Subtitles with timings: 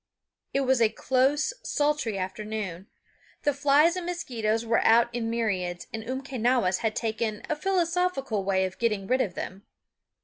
[0.51, 2.87] It was a close, sultry afternoon;
[3.43, 8.65] the flies and mosquitos were out in myriads, and Umquenawis had taken a philosophical way
[8.65, 9.63] of getting rid of them.